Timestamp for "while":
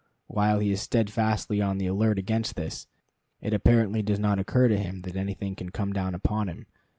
0.25-0.57